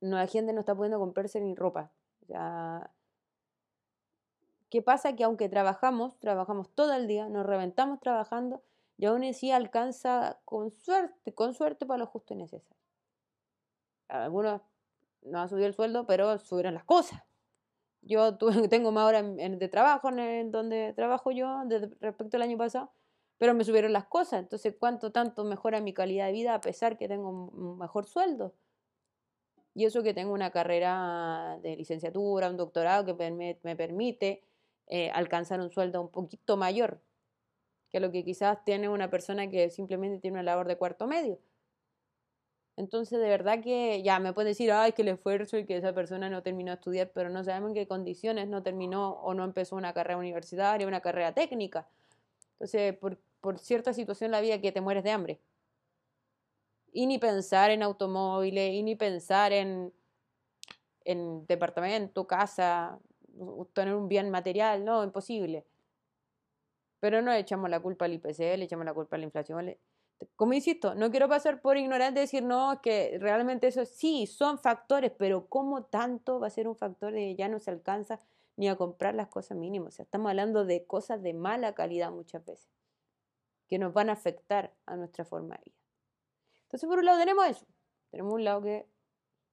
la 0.00 0.26
gente 0.26 0.52
no 0.52 0.58
está 0.58 0.74
pudiendo 0.74 0.98
comprarse 0.98 1.40
ni 1.40 1.54
ropa. 1.54 1.92
¿qué 4.68 4.82
pasa? 4.82 5.14
Que 5.14 5.22
aunque 5.22 5.48
trabajamos, 5.48 6.18
trabajamos 6.18 6.70
todo 6.70 6.92
el 6.94 7.06
día, 7.06 7.28
nos 7.28 7.46
reventamos 7.46 8.00
trabajando, 8.00 8.62
y 8.98 9.06
aún 9.06 9.22
así 9.22 9.52
alcanza 9.52 10.40
con 10.44 10.72
suerte, 10.72 11.32
con 11.34 11.54
suerte 11.54 11.86
para 11.86 11.98
lo 11.98 12.06
justo 12.06 12.34
y 12.34 12.38
necesario. 12.38 12.76
Algunos 14.08 14.60
no 15.24 15.40
ha 15.40 15.48
subido 15.48 15.66
el 15.66 15.74
sueldo, 15.74 16.06
pero 16.06 16.38
subieron 16.38 16.74
las 16.74 16.84
cosas. 16.84 17.22
Yo 18.02 18.36
tengo 18.70 18.92
más 18.92 19.06
horas 19.06 19.24
de 19.36 19.68
trabajo 19.68 20.10
en 20.10 20.50
donde 20.50 20.92
trabajo 20.94 21.30
yo 21.30 21.62
respecto 22.00 22.36
al 22.36 22.42
año 22.42 22.58
pasado, 22.58 22.92
pero 23.38 23.54
me 23.54 23.64
subieron 23.64 23.92
las 23.92 24.06
cosas. 24.06 24.40
Entonces, 24.40 24.74
¿cuánto 24.78 25.12
tanto 25.12 25.44
mejora 25.44 25.80
mi 25.80 25.92
calidad 25.94 26.26
de 26.26 26.32
vida 26.32 26.54
a 26.54 26.60
pesar 26.60 26.96
que 26.98 27.08
tengo 27.08 27.30
un 27.30 27.78
mejor 27.78 28.06
sueldo? 28.06 28.54
Y 29.74 29.86
eso 29.86 30.02
que 30.02 30.12
tengo 30.12 30.32
una 30.32 30.50
carrera 30.50 31.58
de 31.62 31.76
licenciatura, 31.76 32.50
un 32.50 32.56
doctorado 32.56 33.04
que 33.06 33.30
me, 33.30 33.76
permite 33.76 34.44
eh, 34.86 35.10
alcanzar 35.10 35.60
un 35.60 35.70
sueldo 35.70 36.02
un 36.02 36.10
poquito 36.10 36.56
mayor 36.56 37.00
que 37.90 38.00
lo 38.00 38.10
que 38.10 38.24
quizás 38.24 38.64
tiene 38.64 38.88
una 38.88 39.10
persona 39.10 39.50
que 39.50 39.70
simplemente 39.70 40.18
tiene 40.18 40.36
una 40.36 40.42
labor 40.42 40.66
de 40.66 40.76
cuarto 40.76 41.06
medio. 41.06 41.38
Entonces, 42.76 43.20
de 43.20 43.28
verdad 43.28 43.62
que 43.62 44.02
ya 44.02 44.18
me 44.18 44.32
pueden 44.32 44.50
decir, 44.50 44.72
ay, 44.72 44.92
que 44.92 45.02
el 45.02 45.08
esfuerzo 45.08 45.58
y 45.58 45.66
que 45.66 45.76
esa 45.76 45.92
persona 45.94 46.30
no 46.30 46.42
terminó 46.42 46.70
de 46.72 46.76
estudiar, 46.76 47.10
pero 47.12 47.28
no 47.28 47.44
sabemos 47.44 47.70
en 47.70 47.74
qué 47.74 47.86
condiciones 47.86 48.48
no 48.48 48.62
terminó 48.62 49.10
o 49.10 49.34
no 49.34 49.44
empezó 49.44 49.76
una 49.76 49.92
carrera 49.92 50.18
universitaria, 50.18 50.86
una 50.86 51.00
carrera 51.00 51.34
técnica. 51.34 51.86
Entonces, 52.54 52.96
por, 52.96 53.18
por 53.40 53.58
cierta 53.58 53.92
situación 53.92 54.28
en 54.28 54.32
la 54.32 54.40
vida 54.40 54.60
que 54.60 54.72
te 54.72 54.80
mueres 54.80 55.04
de 55.04 55.10
hambre. 55.10 55.40
Y 56.92 57.06
ni 57.06 57.18
pensar 57.18 57.70
en 57.70 57.82
automóviles, 57.82 58.72
y 58.74 58.82
ni 58.82 58.96
pensar 58.96 59.52
en, 59.52 59.92
en 61.04 61.46
departamento, 61.46 62.26
casa, 62.26 62.98
tener 63.72 63.94
un 63.94 64.08
bien 64.08 64.30
material, 64.30 64.84
no, 64.84 65.04
imposible. 65.04 65.64
Pero 67.00 67.20
no 67.20 67.32
le 67.32 67.40
echamos 67.40 67.68
la 67.68 67.80
culpa 67.80 68.04
al 68.06 68.14
IPC, 68.14 68.56
le 68.56 68.64
echamos 68.64 68.86
la 68.86 68.94
culpa 68.94 69.16
a 69.16 69.18
la 69.18 69.24
inflación, 69.24 69.74
como 70.36 70.52
insisto, 70.52 70.94
no 70.94 71.10
quiero 71.10 71.28
pasar 71.28 71.60
por 71.60 71.76
ignorante 71.76 72.20
y 72.20 72.24
decir, 72.24 72.42
no, 72.42 72.80
que 72.82 73.16
realmente 73.20 73.66
eso 73.66 73.84
sí, 73.84 74.26
son 74.26 74.58
factores, 74.58 75.12
pero 75.16 75.46
¿cómo 75.48 75.84
tanto 75.84 76.40
va 76.40 76.48
a 76.48 76.50
ser 76.50 76.68
un 76.68 76.76
factor 76.76 77.12
de 77.12 77.20
que 77.20 77.36
ya 77.36 77.48
no 77.48 77.58
se 77.58 77.70
alcanza 77.70 78.20
ni 78.56 78.68
a 78.68 78.76
comprar 78.76 79.14
las 79.14 79.28
cosas 79.28 79.56
mínimas? 79.56 79.94
O 79.94 79.96
sea, 79.96 80.02
estamos 80.04 80.30
hablando 80.30 80.64
de 80.64 80.84
cosas 80.84 81.22
de 81.22 81.34
mala 81.34 81.74
calidad 81.74 82.10
muchas 82.10 82.44
veces, 82.44 82.68
que 83.68 83.78
nos 83.78 83.92
van 83.92 84.10
a 84.10 84.12
afectar 84.12 84.74
a 84.86 84.96
nuestra 84.96 85.24
forma 85.24 85.56
de 85.56 85.62
vida. 85.66 85.76
Entonces, 86.64 86.88
por 86.88 86.98
un 86.98 87.04
lado 87.04 87.18
tenemos 87.18 87.46
eso, 87.46 87.66
tenemos 88.10 88.32
un 88.34 88.44
lado 88.44 88.62
que 88.62 88.86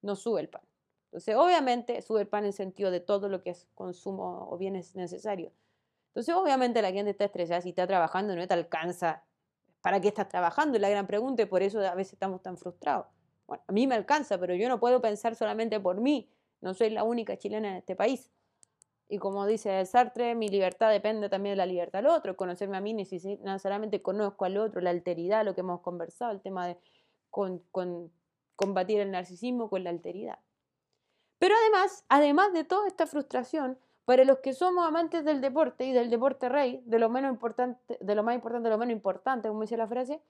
nos 0.02 0.20
sube 0.20 0.40
el 0.40 0.48
pan. 0.48 0.62
Entonces, 1.06 1.34
obviamente, 1.36 2.02
sube 2.02 2.20
el 2.20 2.28
pan 2.28 2.44
en 2.44 2.52
sentido 2.52 2.90
de 2.90 3.00
todo 3.00 3.28
lo 3.28 3.42
que 3.42 3.50
es 3.50 3.66
consumo 3.74 4.48
o 4.50 4.56
bienes 4.56 4.94
necesarios. 4.94 5.52
Entonces, 6.10 6.34
obviamente, 6.34 6.82
la 6.82 6.92
gente 6.92 7.10
está 7.10 7.24
estresada 7.24 7.60
si 7.60 7.70
está 7.70 7.86
trabajando 7.86 8.34
no 8.34 8.46
te 8.46 8.54
alcanza 8.54 9.24
¿Para 9.80 10.00
qué 10.00 10.08
estás 10.08 10.28
trabajando? 10.28 10.76
Es 10.76 10.82
la 10.82 10.90
gran 10.90 11.06
pregunta 11.06 11.42
y 11.42 11.46
por 11.46 11.62
eso 11.62 11.80
a 11.80 11.94
veces 11.94 12.14
estamos 12.14 12.42
tan 12.42 12.56
frustrados. 12.58 13.06
Bueno, 13.46 13.64
a 13.66 13.72
mí 13.72 13.86
me 13.86 13.94
alcanza, 13.94 14.38
pero 14.38 14.54
yo 14.54 14.68
no 14.68 14.78
puedo 14.78 15.00
pensar 15.00 15.34
solamente 15.34 15.80
por 15.80 16.00
mí. 16.00 16.30
No 16.60 16.74
soy 16.74 16.90
la 16.90 17.04
única 17.04 17.36
chilena 17.36 17.70
en 17.70 17.76
este 17.76 17.96
país. 17.96 18.30
Y 19.08 19.18
como 19.18 19.44
dice 19.46 19.84
Sartre, 19.86 20.36
mi 20.36 20.48
libertad 20.48 20.90
depende 20.90 21.28
también 21.28 21.54
de 21.54 21.56
la 21.56 21.66
libertad 21.66 21.98
del 21.98 22.06
otro. 22.06 22.36
Conocerme 22.36 22.76
a 22.76 22.80
mí 22.80 22.94
necesariamente 22.94 24.02
conozco 24.02 24.44
al 24.44 24.56
otro, 24.56 24.80
la 24.80 24.90
alteridad, 24.90 25.44
lo 25.44 25.54
que 25.54 25.62
hemos 25.62 25.80
conversado, 25.80 26.30
el 26.30 26.40
tema 26.40 26.68
de 26.68 26.78
combatir 28.54 29.00
el 29.00 29.10
narcisismo 29.10 29.68
con 29.68 29.82
la 29.82 29.90
alteridad. 29.90 30.38
Pero 31.38 31.56
además, 31.56 32.04
además 32.08 32.52
de 32.52 32.62
toda 32.64 32.86
esta 32.86 33.06
frustración, 33.06 33.78
para 34.04 34.24
los 34.24 34.38
que 34.38 34.52
somos 34.52 34.86
amantes 34.86 35.24
del 35.24 35.40
deporte 35.40 35.84
y 35.84 35.92
del 35.92 36.10
deporte 36.10 36.48
rey, 36.48 36.82
de 36.84 36.98
lo, 36.98 37.08
menos 37.08 37.32
importante, 37.32 37.98
de 38.00 38.14
lo 38.14 38.22
más 38.22 38.34
importante 38.34 38.68
de 38.68 38.70
lo 38.70 38.78
menos 38.78 38.92
importante, 38.92 39.48
como 39.48 39.62
dice 39.62 39.76
la 39.76 39.86
frase, 39.86 40.20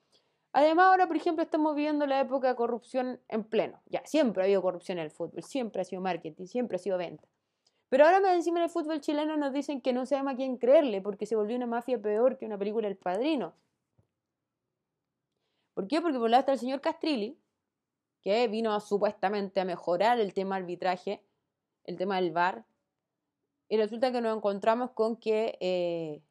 además 0.53 0.87
ahora, 0.87 1.07
por 1.07 1.15
ejemplo, 1.15 1.43
estamos 1.43 1.75
viviendo 1.75 2.05
la 2.05 2.19
época 2.19 2.49
de 2.49 2.55
corrupción 2.55 3.19
en 3.27 3.43
pleno. 3.43 3.81
Ya, 3.87 4.05
siempre 4.05 4.43
ha 4.43 4.45
habido 4.45 4.61
corrupción 4.61 4.99
en 4.99 5.05
el 5.05 5.11
fútbol, 5.11 5.43
siempre 5.43 5.81
ha 5.81 5.85
sido 5.85 6.01
marketing, 6.01 6.45
siempre 6.45 6.75
ha 6.75 6.79
sido 6.79 6.97
venta. 6.97 7.27
Pero 7.89 8.05
ahora 8.05 8.21
más 8.21 8.35
encima 8.35 8.59
en 8.59 8.63
el 8.63 8.69
fútbol 8.69 9.01
chileno 9.01 9.35
nos 9.35 9.51
dicen 9.51 9.81
que 9.81 9.91
no 9.91 10.05
sabemos 10.05 10.33
a 10.33 10.35
quién 10.37 10.57
creerle 10.57 11.01
porque 11.01 11.25
se 11.25 11.35
volvió 11.35 11.57
una 11.57 11.67
mafia 11.67 12.01
peor 12.01 12.37
que 12.37 12.45
una 12.45 12.57
película 12.57 12.87
El 12.87 12.95
Padrino. 12.95 13.53
¿Por 15.73 15.87
qué? 15.87 15.99
Porque 16.01 16.17
por 16.17 16.25
un 16.25 16.31
lado 16.31 16.39
está 16.39 16.53
el 16.53 16.59
señor 16.59 16.79
Castrilli, 16.79 17.37
que 18.21 18.47
vino 18.47 18.79
supuestamente 18.79 19.59
a 19.59 19.65
mejorar 19.65 20.19
el 20.19 20.33
tema 20.33 20.55
arbitraje, 20.55 21.21
el 21.83 21.97
tema 21.97 22.15
del 22.15 22.31
VAR, 22.31 22.63
y 23.71 23.77
resulta 23.77 24.11
que 24.11 24.19
nos 24.19 24.35
encontramos 24.35 24.91
con 24.91 25.15
que 25.15 25.57
eh, 25.61 26.21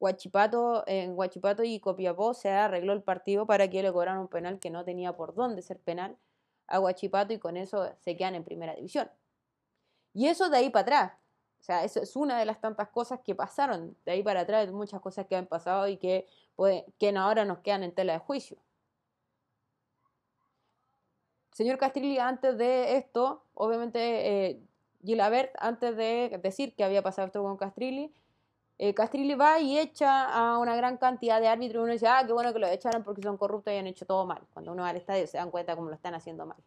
Guachipato, 0.00 0.82
en 0.88 1.14
Guachipato 1.14 1.62
y 1.62 1.78
Copiapó 1.78 2.34
se 2.34 2.50
arregló 2.50 2.92
el 2.94 3.04
partido 3.04 3.46
para 3.46 3.70
que 3.70 3.80
le 3.80 3.92
cobraran 3.92 4.18
un 4.18 4.26
penal 4.26 4.58
que 4.58 4.68
no 4.68 4.84
tenía 4.84 5.12
por 5.16 5.36
dónde 5.36 5.62
ser 5.62 5.78
penal 5.78 6.18
a 6.66 6.78
Guachipato 6.78 7.32
y 7.32 7.38
con 7.38 7.56
eso 7.56 7.88
se 8.00 8.16
quedan 8.16 8.34
en 8.34 8.42
primera 8.42 8.74
división. 8.74 9.08
Y 10.14 10.26
eso 10.26 10.50
de 10.50 10.56
ahí 10.56 10.70
para 10.70 10.82
atrás. 10.82 11.12
O 11.60 11.62
sea, 11.62 11.84
eso 11.84 12.02
es 12.02 12.16
una 12.16 12.36
de 12.40 12.44
las 12.44 12.60
tantas 12.60 12.88
cosas 12.88 13.20
que 13.20 13.36
pasaron 13.36 13.96
de 14.04 14.10
ahí 14.10 14.24
para 14.24 14.40
atrás, 14.40 14.68
muchas 14.72 15.00
cosas 15.00 15.26
que 15.26 15.36
han 15.36 15.46
pasado 15.46 15.86
y 15.86 15.96
que, 15.96 16.26
que 16.98 17.16
ahora 17.16 17.44
nos 17.44 17.60
quedan 17.60 17.84
en 17.84 17.94
tela 17.94 18.14
de 18.14 18.18
juicio. 18.18 18.58
Señor 21.52 21.78
Castrilli, 21.78 22.18
antes 22.18 22.58
de 22.58 22.96
esto, 22.96 23.44
obviamente, 23.54 24.48
eh, 24.48 24.67
Gilabert, 25.02 25.52
antes 25.58 25.96
de 25.96 26.40
decir 26.42 26.74
que 26.74 26.84
había 26.84 27.02
pasado 27.02 27.26
esto 27.26 27.42
con 27.42 27.56
Castrilli, 27.56 28.12
eh, 28.78 28.94
Castrilli 28.94 29.34
va 29.34 29.58
y 29.58 29.78
echa 29.78 30.24
a 30.24 30.58
una 30.58 30.76
gran 30.76 30.98
cantidad 30.98 31.40
de 31.40 31.48
árbitros 31.48 31.80
y 31.80 31.84
uno 31.84 31.92
dice, 31.92 32.06
ah, 32.06 32.22
qué 32.26 32.32
bueno 32.32 32.52
que 32.52 32.60
lo 32.60 32.68
echaron 32.68 33.02
porque 33.02 33.22
son 33.22 33.36
corruptos 33.36 33.72
y 33.74 33.76
han 33.76 33.88
hecho 33.88 34.06
todo 34.06 34.24
mal. 34.26 34.46
Cuando 34.52 34.72
uno 34.72 34.82
va 34.82 34.90
al 34.90 34.96
estadio 34.96 35.26
se 35.26 35.38
dan 35.38 35.50
cuenta 35.50 35.74
cómo 35.74 35.88
lo 35.88 35.94
están 35.94 36.14
haciendo 36.14 36.46
mal. 36.46 36.58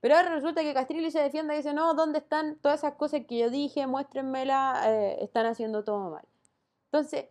Pero 0.00 0.16
ahora 0.16 0.34
resulta 0.34 0.62
que 0.62 0.72
Castrilli 0.72 1.10
se 1.10 1.20
defiende 1.20 1.54
y 1.54 1.58
dice, 1.58 1.74
no, 1.74 1.92
¿dónde 1.94 2.18
están 2.20 2.56
todas 2.60 2.80
esas 2.80 2.94
cosas 2.94 3.22
que 3.26 3.38
yo 3.38 3.50
dije? 3.50 3.86
Muéstrenmela, 3.86 4.82
eh, 4.86 5.18
están 5.22 5.46
haciendo 5.46 5.84
todo 5.84 6.10
mal. 6.10 6.24
Entonces, 6.86 7.26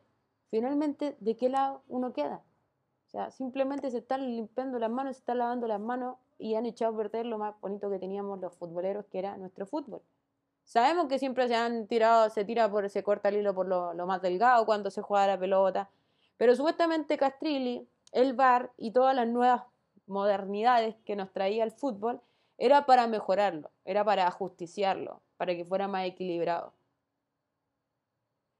finalmente, 0.51 1.15
¿de 1.19 1.37
qué 1.37 1.49
lado 1.49 1.83
uno 1.87 2.13
queda? 2.13 2.43
O 3.07 3.09
sea, 3.09 3.31
simplemente 3.31 3.89
se 3.89 3.99
están 3.99 4.35
limpiando 4.35 4.77
las 4.79 4.89
manos, 4.89 5.15
se 5.15 5.21
están 5.21 5.37
lavando 5.37 5.65
las 5.65 5.79
manos 5.79 6.17
y 6.37 6.55
han 6.55 6.65
echado 6.65 6.93
a 6.93 6.97
perder 6.97 7.25
lo 7.25 7.37
más 7.37 7.59
bonito 7.61 7.89
que 7.89 7.99
teníamos 7.99 8.39
los 8.41 8.53
futboleros, 8.55 9.05
que 9.05 9.19
era 9.19 9.37
nuestro 9.37 9.65
fútbol. 9.65 10.01
Sabemos 10.65 11.07
que 11.07 11.17
siempre 11.17 11.47
se 11.47 11.55
han 11.55 11.87
tirado, 11.87 12.29
se 12.29 12.43
tira 12.43 12.69
por, 12.69 12.89
se 12.89 13.03
corta 13.03 13.29
el 13.29 13.37
hilo 13.37 13.55
por 13.55 13.65
lo, 13.65 13.93
más 14.05 14.21
delgado 14.21 14.65
cuando 14.65 14.91
se 14.91 15.01
juega 15.01 15.25
la 15.25 15.39
pelota, 15.39 15.89
pero 16.35 16.53
supuestamente 16.53 17.17
Castrilli, 17.17 17.87
el 18.11 18.33
VAR 18.33 18.73
y 18.75 18.91
todas 18.91 19.15
las 19.15 19.27
nuevas 19.27 19.63
modernidades 20.05 20.95
que 21.05 21.15
nos 21.15 21.31
traía 21.31 21.63
el 21.63 21.71
fútbol 21.71 22.19
era 22.57 22.85
para 22.85 23.07
mejorarlo, 23.07 23.71
era 23.85 24.03
para 24.03 24.27
ajusticiarlo, 24.27 25.21
para 25.37 25.55
que 25.55 25.63
fuera 25.63 25.87
más 25.87 26.05
equilibrado. 26.05 26.73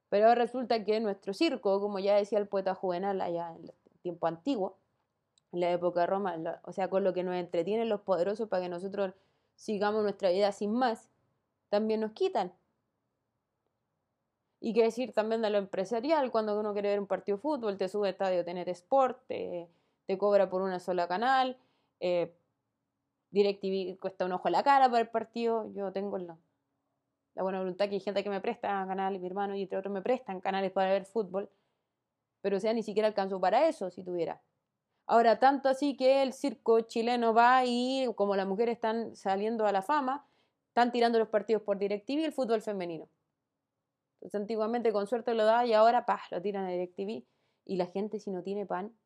Pero 0.08 0.34
resulta 0.36 0.86
que 0.86 1.02
nuestro 1.02 1.34
circo, 1.34 1.82
como 1.82 2.00
ya 2.00 2.16
decía 2.16 2.40
el 2.40 2.48
poeta 2.48 2.74
Juvenal 2.74 3.20
allá 3.20 3.54
en 3.54 3.66
el 3.66 3.74
tiempo 3.98 4.28
antiguo, 4.28 4.78
en 5.52 5.62
la 5.62 5.72
época 5.72 6.02
de 6.02 6.08
Roma, 6.08 6.62
o 6.64 6.74
sea, 6.74 6.90
con 6.90 7.04
lo 7.04 7.14
que 7.14 7.24
nos 7.24 7.36
entretienen 7.36 7.90
los 7.90 8.02
poderosos 8.02 8.50
para 8.50 8.64
que 8.64 8.70
nosotros 8.70 9.14
sigamos 9.56 10.04
nuestra 10.04 10.30
vida 10.30 10.52
sin 10.52 10.74
más, 10.74 11.10
también 11.70 12.02
nos 12.02 12.12
quitan. 12.12 12.54
Y 14.60 14.74
qué 14.74 14.84
decir 14.84 15.14
también 15.14 15.42
de 15.42 15.50
lo 15.50 15.58
empresarial, 15.58 16.32
cuando 16.32 16.60
uno 16.60 16.74
quiere 16.74 16.90
ver 16.90 17.00
un 17.00 17.08
partido 17.08 17.38
de 17.38 17.42
fútbol, 17.42 17.78
te 17.78 17.88
sube 17.88 18.10
estadio 18.10 18.44
Tener 18.44 18.70
Sport, 18.70 19.20
te, 19.28 19.70
cobra 20.18 20.50
por 20.50 20.62
una 20.62 20.80
sola 20.80 21.08
canal, 21.08 21.58
eh, 22.00 22.34
DirecTV 23.32 24.00
cuesta 24.00 24.26
un 24.26 24.32
ojo 24.32 24.48
a 24.48 24.52
la 24.52 24.64
cara 24.64 24.90
para 24.90 25.02
el 25.02 25.10
partido. 25.10 25.72
Yo 25.74 25.92
tengo 25.92 26.18
la, 26.18 26.38
la 27.36 27.44
buena 27.44 27.60
voluntad 27.60 27.88
que 27.88 27.96
hay 27.96 28.00
gente 28.00 28.24
que 28.24 28.30
me 28.30 28.42
presta 28.42 28.86
canales, 28.88 29.22
mi 29.22 29.28
hermano 29.28 29.56
y 29.56 29.64
entre 29.64 29.78
otros 29.78 29.94
me 29.94 30.02
prestan 30.02 30.42
canales 30.42 30.72
para 30.72 30.92
ver 30.92 31.06
fútbol. 31.06 31.50
Pero 32.48 32.56
o 32.56 32.60
sea, 32.62 32.72
ni 32.72 32.82
siquiera 32.82 33.10
alcanzó 33.10 33.42
para 33.42 33.68
eso 33.68 33.90
si 33.90 34.06
tuviera. 34.06 34.42
Ahora, 35.06 35.38
tanto 35.38 35.68
así 35.68 35.98
que 35.98 36.24
el 36.24 36.32
circo 36.32 36.80
chileno 36.80 37.34
va 37.34 37.66
y 37.66 38.08
como 38.16 38.38
las 38.38 38.48
mujeres 38.48 38.76
están 38.76 39.18
saliendo 39.18 39.66
a 39.66 39.74
la 39.74 39.82
fama, 39.82 40.26
están 40.70 40.94
tirando 40.94 41.20
los 41.20 41.28
partidos 41.28 41.62
por 41.64 41.78
DirecTV 41.78 42.24
el 42.24 42.32
fútbol 42.32 42.62
femenino. 42.62 43.10
Entonces, 44.22 44.40
antiguamente 44.40 44.94
con 44.94 45.08
suerte 45.08 45.34
lo 45.34 45.44
da 45.44 45.66
y 45.66 45.74
ahora, 45.74 46.06
pa, 46.06 46.22
lo 46.32 46.42
tiran 46.42 46.64
a 46.64 46.70
DirecTV. 46.70 47.26
Y 47.66 47.76
la 47.76 47.86
gente, 47.86 48.18
si 48.22 48.32
no 48.32 48.42
tiene 48.44 48.66
pan, 48.66 48.98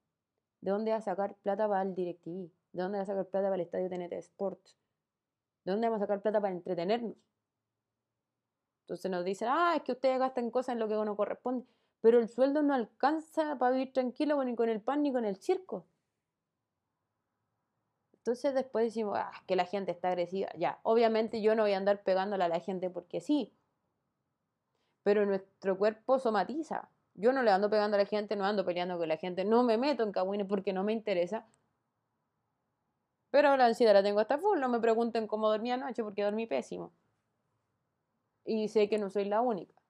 ¿de 0.62 0.70
dónde 0.70 0.92
va 0.92 0.98
a 0.98 1.02
sacar 1.02 1.34
plata 1.38 1.68
para 1.68 1.82
el 1.82 1.96
DirecTV? 1.96 2.52
¿De 2.74 2.82
dónde 2.84 3.00
va 3.00 3.06
a 3.06 3.08
sacar 3.08 3.26
plata 3.26 3.48
para 3.48 3.56
el 3.56 3.62
estadio 3.62 3.90
TNT 3.90 4.14
Sports? 4.20 4.78
¿De 5.66 5.72
dónde 5.72 5.88
vamos 5.88 6.00
a 6.00 6.06
sacar 6.06 6.22
plata 6.22 6.40
para 6.40 6.54
entretenernos? 6.54 7.16
Entonces 8.82 9.10
nos 9.10 9.26
dicen, 9.26 9.48
ah, 9.50 9.74
es 9.78 9.82
que 9.82 9.94
ustedes 9.94 10.20
gastan 10.20 10.52
cosas 10.52 10.74
en 10.74 10.80
lo 10.80 10.88
que 10.88 10.96
uno 10.96 11.16
corresponde. 11.16 11.66
Pero 12.02 12.20
el 12.20 12.30
sueldo 12.30 12.62
no 12.64 12.74
alcanza 12.74 13.58
para 13.58 13.72
vivir 13.74 13.94
tranquilo 13.94 14.44
ni 14.44 14.56
con 14.56 14.70
el 14.70 14.82
pan 14.82 15.02
ni 15.04 15.12
con 15.12 15.26
el 15.26 15.38
circo. 15.38 15.86
Entonces 18.14 18.54
después 18.54 18.86
decimos, 18.86 19.18
ah, 19.18 19.32
que 19.48 19.56
la 19.56 19.66
gente 19.66 19.92
está 19.92 20.10
agresiva. 20.10 20.50
Ya, 20.58 20.80
obviamente 20.84 21.42
yo 21.42 21.56
no 21.56 21.64
voy 21.64 21.74
a 21.74 21.78
andar 21.78 22.04
pegándole 22.04 22.44
a 22.44 22.48
la 22.48 22.60
gente 22.60 22.90
porque 22.90 23.20
sí. 23.20 23.54
Pero 25.04 25.26
nuestro 25.28 25.78
cuerpo 25.78 26.18
somatiza. 26.20 26.90
Yo 27.14 27.34
no 27.34 27.44
le 27.44 27.52
ando 27.52 27.70
pegando 27.70 27.96
a 27.98 28.00
la 28.00 28.06
gente, 28.06 28.36
no 28.36 28.46
ando 28.46 28.66
peleando 28.66 28.98
con 28.98 29.08
la 29.08 29.18
gente, 29.18 29.46
no 29.46 29.64
me 29.64 29.78
meto 29.78 30.04
en 30.04 30.12
cagüines 30.12 30.48
porque 30.48 30.74
no 30.74 30.84
me 30.84 30.94
interesa, 30.94 31.46
pero 33.32 33.58
la 33.58 33.66
ansiedad 33.66 33.94
la 33.94 34.04
tengo 34.04 34.20
hasta 34.20 34.38
full. 34.38 34.60
No 34.60 34.70
me 34.70 34.80
pregunten 34.80 35.28
cómo 35.28 35.50
dormí 35.50 35.72
anoche 35.72 36.04
porque 36.04 36.24
dormí 36.24 36.46
pésimo. 36.48 36.94
Y 38.46 38.68
sé 38.68 38.88
que 38.88 39.00
no 39.00 39.10
soy 39.10 39.26
la 39.26 39.42
única. 39.42 39.81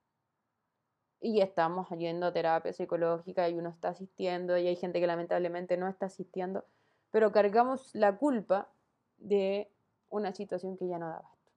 Y 1.21 1.39
estamos 1.41 1.87
yendo 1.89 2.25
a 2.25 2.33
terapia 2.33 2.73
psicológica 2.73 3.47
y 3.47 3.53
uno 3.53 3.69
está 3.69 3.89
asistiendo 3.89 4.57
y 4.57 4.67
hay 4.67 4.75
gente 4.75 4.99
que 4.99 5.07
lamentablemente 5.07 5.77
no 5.77 5.87
está 5.87 6.07
asistiendo. 6.07 6.65
Pero 7.11 7.31
cargamos 7.31 7.93
la 7.93 8.17
culpa 8.17 8.69
de 9.17 9.71
una 10.09 10.33
situación 10.33 10.77
que 10.77 10.87
ya 10.87 10.97
no 10.97 11.07
da 11.07 11.17
abasto. 11.17 11.51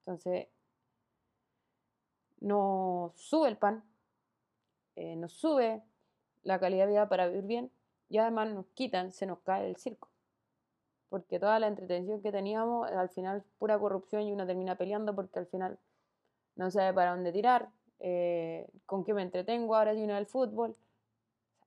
Entonces, 0.00 0.48
nos 2.40 3.12
sube 3.16 3.48
el 3.48 3.56
pan, 3.56 3.82
eh, 4.96 5.16
nos 5.16 5.32
sube 5.32 5.82
la 6.42 6.60
calidad 6.60 6.84
de 6.84 6.92
vida 6.92 7.08
para 7.08 7.26
vivir 7.26 7.44
bien 7.44 7.72
y 8.08 8.18
además 8.18 8.50
nos 8.50 8.66
quitan, 8.74 9.12
se 9.12 9.26
nos 9.26 9.40
cae 9.40 9.68
el 9.68 9.76
circo 9.76 10.08
porque 11.14 11.38
toda 11.38 11.60
la 11.60 11.68
entretención 11.68 12.20
que 12.22 12.32
teníamos 12.32 12.90
al 12.90 13.08
final 13.08 13.44
pura 13.60 13.78
corrupción 13.78 14.22
y 14.22 14.32
uno 14.32 14.48
termina 14.48 14.74
peleando 14.74 15.14
porque 15.14 15.38
al 15.38 15.46
final 15.46 15.78
no 16.56 16.72
sabe 16.72 16.92
para 16.92 17.12
dónde 17.12 17.30
tirar, 17.30 17.68
eh, 18.00 18.66
con 18.86 19.04
qué 19.04 19.14
me 19.14 19.22
entretengo, 19.22 19.74
ahora 19.76 19.94
si 19.94 20.02
uno 20.02 20.14
del 20.14 20.26
fútbol. 20.26 20.76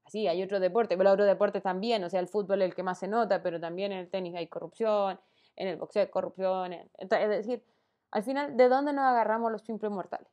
Sí, 0.08 0.28
hay 0.28 0.42
otros 0.42 0.62
deportes, 0.62 0.98
pero 0.98 1.12
otros 1.12 1.28
deportes 1.28 1.62
también, 1.64 2.04
o 2.04 2.10
sea, 2.10 2.20
el 2.22 2.28
fútbol 2.28 2.62
es 2.62 2.70
el 2.70 2.76
que 2.76 2.84
más 2.84 3.00
se 3.00 3.08
nota, 3.08 3.44
pero 3.44 3.60
también 3.60 3.92
en 3.92 4.00
el 4.00 4.10
tenis 4.10 4.36
hay 4.36 4.48
corrupción, 4.48 5.20
en 5.56 5.68
el 5.68 5.78
boxeo 5.78 6.04
hay 6.04 6.10
corrupción, 6.10 6.74
es 6.74 7.10
decir, 7.10 7.64
al 8.12 8.24
final, 8.24 8.56
¿de 8.56 8.70
dónde 8.70 8.94
nos 8.94 9.04
agarramos 9.04 9.52
los 9.52 9.64
simples 9.64 9.92
mortales? 9.92 10.30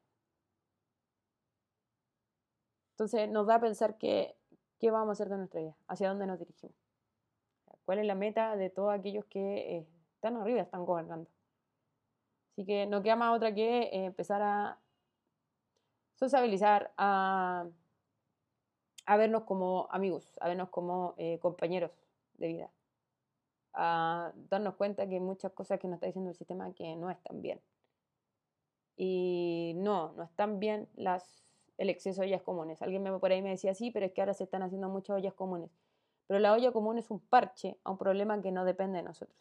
Entonces 2.92 3.28
nos 3.28 3.46
da 3.46 3.56
a 3.56 3.60
pensar 3.60 3.98
que, 3.98 4.36
qué 4.78 4.90
vamos 4.92 5.08
a 5.08 5.12
hacer 5.14 5.28
de 5.28 5.38
nuestra 5.38 5.60
vida, 5.60 5.76
hacia 5.88 6.08
dónde 6.08 6.26
nos 6.26 6.38
dirigimos 6.38 6.84
cuál 7.84 7.98
es 7.98 8.06
la 8.06 8.14
meta 8.14 8.56
de 8.56 8.70
todos 8.70 8.92
aquellos 8.92 9.24
que 9.26 9.76
eh, 9.76 9.86
están 10.14 10.36
arriba, 10.36 10.62
están 10.62 10.84
gobernando. 10.84 11.30
Así 12.52 12.64
que 12.64 12.86
no 12.86 13.02
queda 13.02 13.16
más 13.16 13.36
otra 13.36 13.54
que 13.54 13.82
eh, 13.82 14.04
empezar 14.06 14.42
a 14.42 14.78
sociabilizar, 16.24 16.92
a, 16.96 17.66
vernos 19.06 19.42
como 19.44 19.88
amigos, 19.90 20.38
a 20.40 20.48
vernos 20.48 20.70
como 20.70 21.14
eh, 21.18 21.38
compañeros 21.38 21.90
de 22.38 22.48
vida, 22.48 22.70
a 23.74 24.32
darnos 24.48 24.74
cuenta 24.76 25.06
que 25.06 25.14
hay 25.14 25.20
muchas 25.20 25.52
cosas 25.52 25.78
que 25.78 25.86
nos 25.86 25.96
está 25.96 26.06
diciendo 26.06 26.30
el 26.30 26.36
sistema 26.36 26.72
que 26.72 26.96
no 26.96 27.10
están 27.10 27.42
bien. 27.42 27.60
Y 28.96 29.74
no, 29.76 30.12
no 30.12 30.22
están 30.22 30.60
bien 30.60 30.88
las, 30.94 31.44
el 31.76 31.90
exceso 31.90 32.22
de 32.22 32.28
ollas 32.28 32.42
comunes. 32.42 32.80
Alguien 32.80 33.02
me, 33.02 33.18
por 33.18 33.30
ahí 33.30 33.42
me 33.42 33.50
decía, 33.50 33.74
sí, 33.74 33.90
pero 33.90 34.06
es 34.06 34.12
que 34.12 34.22
ahora 34.22 34.34
se 34.34 34.44
están 34.44 34.62
haciendo 34.62 34.88
muchas 34.88 35.16
ollas 35.16 35.34
comunes. 35.34 35.70
Pero 36.26 36.40
la 36.40 36.52
olla 36.54 36.72
común 36.72 36.96
es 36.96 37.10
un 37.10 37.20
parche 37.20 37.76
a 37.84 37.90
un 37.90 37.98
problema 37.98 38.40
que 38.40 38.52
no 38.52 38.64
depende 38.64 38.98
de 38.98 39.02
nosotros. 39.02 39.36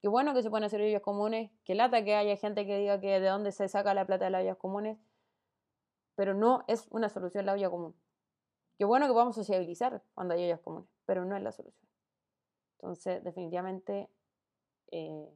Qué 0.00 0.08
bueno 0.08 0.32
que 0.34 0.42
se 0.42 0.50
pueden 0.50 0.64
hacer 0.64 0.80
ollas 0.80 1.02
comunes, 1.02 1.50
qué 1.64 1.74
lata 1.74 2.02
que 2.02 2.16
haya 2.16 2.36
gente 2.36 2.66
que 2.66 2.78
diga 2.78 3.00
que 3.00 3.20
de 3.20 3.28
dónde 3.28 3.52
se 3.52 3.68
saca 3.68 3.92
la 3.92 4.06
plata 4.06 4.24
de 4.24 4.30
las 4.30 4.42
ollas 4.42 4.56
comunes, 4.56 4.98
pero 6.14 6.34
no 6.34 6.64
es 6.68 6.86
una 6.90 7.08
solución 7.08 7.46
la 7.46 7.52
olla 7.52 7.70
común. 7.70 7.94
Qué 8.78 8.84
bueno 8.84 9.06
que 9.06 9.12
podamos 9.12 9.34
sociabilizar 9.34 10.02
cuando 10.14 10.34
hay 10.34 10.44
ollas 10.44 10.60
comunes, 10.60 10.88
pero 11.04 11.24
no 11.24 11.36
es 11.36 11.42
la 11.42 11.52
solución. 11.52 11.88
Entonces, 12.78 13.22
definitivamente, 13.22 14.08
eh, 14.90 15.28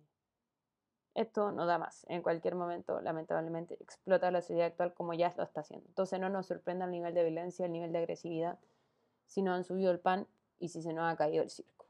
esto 1.14 1.52
no 1.52 1.66
da 1.66 1.78
más. 1.78 2.07
En 2.09 2.23
cualquier 2.23 2.54
momento, 2.54 3.00
lamentablemente, 3.00 3.76
explota 3.81 4.31
la 4.31 4.40
sociedad 4.40 4.66
actual 4.69 4.95
como 4.95 5.14
ya 5.14 5.33
lo 5.37 5.43
está 5.43 5.61
haciendo. 5.61 5.87
Entonces, 5.88 6.19
no 6.19 6.31
nos 6.31 6.47
sorprenda 6.47 6.87
el 6.87 6.90
nivel 6.90 7.14
de 7.14 7.23
violencia, 7.23 7.66
el 7.66 7.73
nivel 7.73 7.93
de 7.93 7.99
agresividad 7.99 8.59
si 9.26 9.43
no 9.43 9.52
han 9.52 9.64
subido 9.64 9.90
el 9.90 10.00
pan 10.00 10.26
y 10.59 10.69
si 10.69 10.83
se 10.83 10.93
nos 10.93 11.12
ha 11.12 11.16
caído 11.16 11.43
el 11.43 11.50
circo. 11.50 11.87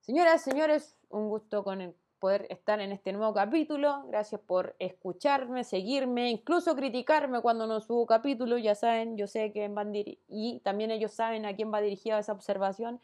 Señoras, 0.00 0.42
señores, 0.42 0.96
un 1.10 1.28
gusto 1.28 1.64
con 1.64 1.94
poder 2.18 2.46
estar 2.50 2.80
en 2.80 2.92
este 2.92 3.12
nuevo 3.12 3.32
capítulo. 3.32 4.04
Gracias 4.08 4.40
por 4.40 4.74
escucharme, 4.78 5.64
seguirme, 5.64 6.30
incluso 6.30 6.74
criticarme 6.74 7.40
cuando 7.40 7.66
no 7.66 7.80
subo 7.80 8.06
capítulo. 8.06 8.58
Ya 8.58 8.74
saben, 8.74 9.16
yo 9.16 9.26
sé 9.26 9.52
que 9.52 9.68
van 9.68 9.92
y 9.94 10.60
también 10.60 10.90
ellos 10.90 11.12
saben 11.12 11.46
a 11.46 11.54
quién 11.54 11.72
va 11.72 11.80
dirigida 11.80 12.18
esa 12.18 12.32
observación, 12.32 13.00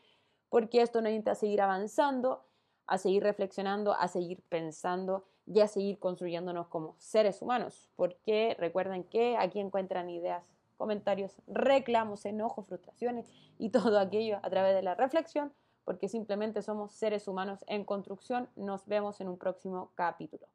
porque 0.48 0.82
esto 0.82 1.00
necesita 1.00 1.34
seguir 1.34 1.62
avanzando, 1.62 2.44
a 2.86 2.98
seguir 2.98 3.22
reflexionando, 3.22 3.94
a 3.94 4.08
seguir 4.08 4.42
pensando 4.48 5.24
y 5.46 5.60
a 5.60 5.68
seguir 5.68 5.98
construyéndonos 5.98 6.68
como 6.68 6.94
seres 6.98 7.40
humanos. 7.42 7.90
Porque 7.96 8.56
recuerden 8.58 9.04
que 9.04 9.36
aquí 9.36 9.60
encuentran 9.60 10.10
ideas, 10.10 10.44
comentarios, 10.76 11.40
reclamos, 11.46 12.24
enojos, 12.24 12.66
frustraciones 12.66 13.30
y 13.58 13.70
todo 13.70 13.98
aquello 13.98 14.38
a 14.42 14.50
través 14.50 14.74
de 14.74 14.82
la 14.82 14.94
reflexión 14.94 15.52
porque 15.84 16.08
simplemente 16.08 16.62
somos 16.62 16.92
seres 16.92 17.28
humanos 17.28 17.64
en 17.68 17.84
construcción. 17.84 18.48
Nos 18.56 18.86
vemos 18.86 19.20
en 19.20 19.28
un 19.28 19.38
próximo 19.38 19.92
capítulo. 19.94 20.46